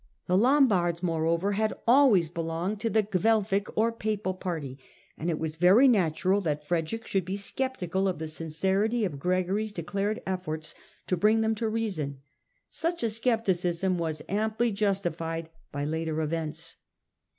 The 0.25 0.35
Lombards, 0.35 1.03
moreover, 1.03 1.51
had 1.51 1.75
always 1.87 2.27
belonged 2.27 2.79
to 2.79 2.89
the 2.89 3.03
Guelfic 3.03 3.67
or 3.77 3.91
Papal 3.91 4.33
party, 4.33 4.79
and 5.15 5.29
it 5.29 5.37
was 5.37 5.57
very 5.57 5.87
natural 5.87 6.41
that 6.41 6.65
Frederick 6.65 7.05
should 7.05 7.23
be 7.23 7.35
sceptical 7.35 8.07
of 8.07 8.17
the 8.17 8.27
sincerity 8.27 9.05
of 9.05 9.19
Gregory's 9.19 9.71
declared 9.71 10.19
efforts 10.25 10.73
to 11.05 11.15
bring 11.15 11.41
them 11.41 11.53
to 11.53 11.69
reason. 11.69 12.17
Such 12.71 13.03
a 13.03 13.11
scepticism 13.11 13.99
was 13.99 14.23
amply 14.27 14.71
justified 14.71 15.49
by 15.71 15.85
later 15.85 16.19
events. 16.21 16.77